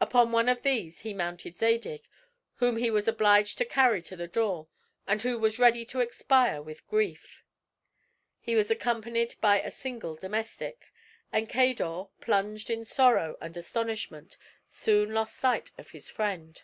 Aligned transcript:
Upon 0.00 0.32
one 0.32 0.48
of 0.48 0.62
these 0.62 1.00
he 1.00 1.12
mounted 1.12 1.58
Zadig, 1.58 2.08
whom 2.54 2.78
he 2.78 2.90
was 2.90 3.06
obliged 3.06 3.58
to 3.58 3.66
carry 3.66 4.00
to 4.00 4.16
the 4.16 4.26
door, 4.26 4.66
and 5.06 5.20
who 5.20 5.38
was 5.38 5.58
ready 5.58 5.84
to 5.92 6.00
expire 6.00 6.62
with 6.62 6.86
grief. 6.86 7.44
He 8.40 8.54
was 8.54 8.70
accompanied 8.70 9.34
by 9.42 9.60
a 9.60 9.70
single 9.70 10.16
domestic; 10.16 10.90
and 11.30 11.50
Cador, 11.50 12.08
plunged 12.22 12.70
in 12.70 12.82
sorrow 12.82 13.36
and 13.42 13.54
astonishment, 13.58 14.38
soon 14.72 15.12
lost 15.12 15.36
sight 15.36 15.70
of 15.76 15.90
his 15.90 16.08
friend. 16.08 16.62